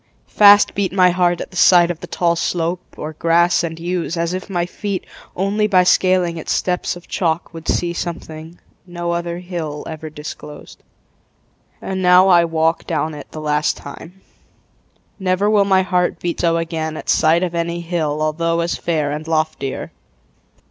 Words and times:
Fast 0.25 0.73
beat 0.73 0.91
My 0.91 1.11
heart 1.11 1.41
at 1.41 1.51
the 1.51 1.57
sight 1.57 1.91
of 1.91 1.99
the 1.99 2.07
tall 2.07 2.35
slope 2.35 2.81
Or 2.97 3.13
grass 3.13 3.63
and 3.63 3.79
yews, 3.79 4.17
as 4.17 4.33
if 4.33 4.49
my 4.49 4.65
feet 4.65 5.05
Only 5.35 5.67
by 5.67 5.83
scaling 5.83 6.37
its 6.37 6.51
steps 6.51 6.95
of 6.95 7.07
chalk 7.07 7.53
Would 7.53 7.67
see 7.67 7.93
something 7.93 8.59
no 8.87 9.11
other 9.11 9.37
hill 9.37 9.83
Ever 9.85 10.09
disclosed. 10.09 10.81
And 11.83 12.01
now 12.01 12.29
I 12.29 12.45
walk 12.45 12.87
Down 12.87 13.13
it 13.13 13.29
the 13.29 13.41
last 13.41 13.77
time. 13.77 14.21
Never 15.19 15.51
will 15.51 15.65
My 15.65 15.83
heart 15.83 16.17
beat 16.19 16.39
so 16.39 16.57
again 16.57 16.97
at 16.97 17.07
sight 17.07 17.43
Of 17.43 17.53
any 17.53 17.81
hill 17.81 18.23
although 18.23 18.61
as 18.61 18.73
fair 18.73 19.11
And 19.11 19.27
loftier. 19.27 19.91